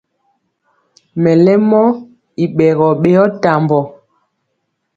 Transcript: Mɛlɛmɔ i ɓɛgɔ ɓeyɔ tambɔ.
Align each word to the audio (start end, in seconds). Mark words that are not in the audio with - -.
Mɛlɛmɔ 1.21 1.81
i 2.43 2.45
ɓɛgɔ 2.55 2.87
ɓeyɔ 3.01 3.23
tambɔ. 3.41 3.79